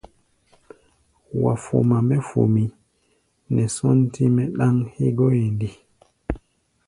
[1.41, 2.63] Wa foma mɛ́ fomí
[3.53, 5.69] nɛ sɔ́ntí-mɛ́ ɗáŋ hégɔ́ʼɛ nde?